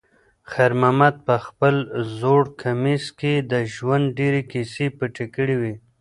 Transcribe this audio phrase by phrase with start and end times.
[0.51, 1.75] خیر محمد په خپل
[2.19, 5.73] زوړ کمیس کې د ژوند ډېرې کیسې پټې کړې وې.